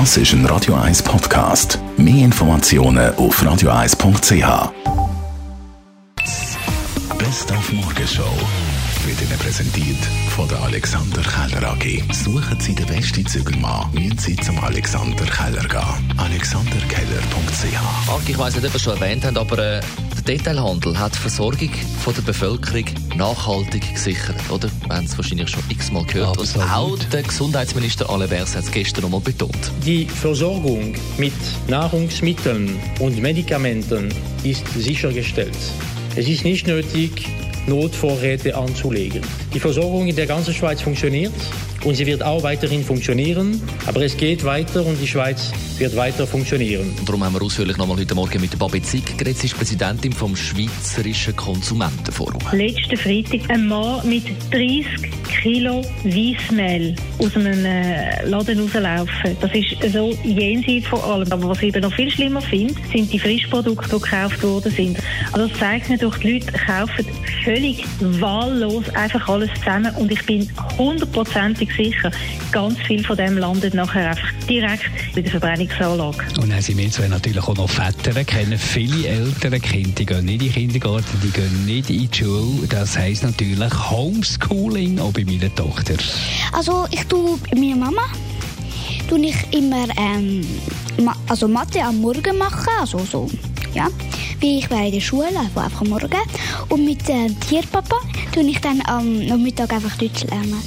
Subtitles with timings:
[0.00, 1.78] Das ist ein Radio 1 Podcast.
[1.96, 4.72] Mehr Informationen auf radio1.ch.
[7.16, 8.24] Best auf Morgenshow
[9.06, 10.04] wird Ihnen präsentiert
[10.34, 12.02] von der Alexander Keller AG.
[12.12, 16.18] Suchen Sie den besten Zügelmann, müssen Sie zum Alexander Keller gehen.
[16.18, 19.80] alexanderkeller.ch Marc, ich weiss nicht, ob es schon erwähnt habt, aber äh,
[20.26, 21.68] Detailhandel hat die Versorgung
[22.02, 22.84] von der Bevölkerung
[23.16, 24.70] nachhaltig gesichert, oder?
[24.86, 26.38] Wir haben es wahrscheinlich schon x-mal gehört.
[26.38, 26.70] Und Absolut.
[26.70, 29.70] auch der Gesundheitsminister Alevers hat es gestern noch mal betont.
[29.84, 31.34] Die Versorgung mit
[31.68, 34.08] Nahrungsmitteln und Medikamenten
[34.42, 35.58] ist sichergestellt.
[36.16, 37.28] Es ist nicht nötig,
[37.66, 39.22] Notvorräte anzulegen.
[39.52, 41.32] Die Versorgung in der ganzen Schweiz funktioniert
[41.84, 46.26] und sie wird auch weiterhin funktionieren, aber es geht weiter und die Schweiz wird weiter
[46.26, 46.94] funktionieren.
[46.98, 49.38] Und darum haben wir ausführlich noch mal heute Morgen mit der Babette Zick geredet.
[49.38, 52.40] Sie ist Präsidentin vom Schweizerischen Konsumentenforum.
[52.52, 54.86] Letzten Freitag ein Mann mit 30
[55.42, 59.36] Kilo Weissmehl aus einem äh, Laden rauslaufen.
[59.40, 61.30] Das ist so jenseits von allem.
[61.32, 64.98] Aber was ich eben noch viel schlimmer finde, sind die Frischprodukte, die gekauft worden sind.
[65.32, 67.06] Also das zeigt mir doch, die Leute kaufen
[67.44, 72.10] völlig wahllos einfach alles zusammen und ich bin hundertprozentig sicher,
[72.52, 76.18] ganz viel von dem landet nachher einfach direkt in der Verbrennungsanlage.
[76.40, 80.24] Und dann sind wir zwei natürlich auch noch Väter, kennen viele ältere Kinder, die gehen
[80.24, 82.66] nicht in den Kindergarten, die gehen nicht in die Schule.
[82.68, 85.94] Das heisst natürlich Homeschooling, auch bei meiner Tochter.
[86.52, 88.02] Also ich tue meiner Mama
[89.08, 90.46] tue ich immer ähm,
[91.28, 93.28] also Mathe am Morgen machen, also so
[93.74, 93.88] ja,
[94.40, 96.10] wie ich wäre in der Schule, also einfach am Morgen.
[96.68, 97.96] Und mit äh, Tierpapa
[98.32, 100.62] tue ich dann am Nachmittag einfach Deutsch lernen.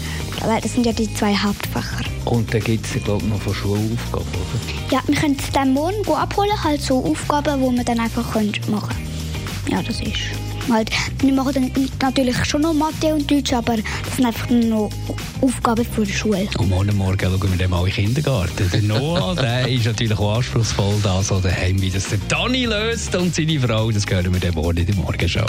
[0.46, 2.04] Weil das sind ja die zwei Hauptfächer.
[2.26, 4.92] Und dann gibt es, glaube ich, noch von Schulaufgaben, oder?
[4.92, 8.60] Ja, wir können es dann morgen abholen, halt so Aufgaben, die wir dann einfach machen
[8.68, 9.08] können.
[9.70, 14.16] Ja, das ist halt, wir machen dann natürlich schon noch Mathe und Deutsch, aber das
[14.16, 14.90] sind einfach noch
[15.42, 16.48] Aufgaben für die Schule.
[16.58, 18.70] Und morgen Morgen schauen wir dann mal in den Kindergarten.
[18.72, 23.16] Der Noah, der ist natürlich auch anspruchsvoll da, so daheim, wie das der Dani löst
[23.16, 25.46] und seine Frau, das hören wir dann morgen in der Morgenshow.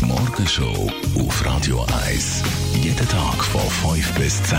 [0.00, 2.42] Die Morgenshow auf Radio 1.
[2.82, 4.58] Jeden Tag von 5 bis 10.